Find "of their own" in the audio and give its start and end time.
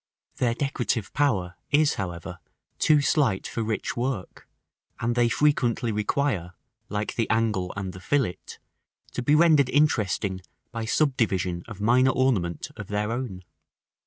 12.77-13.43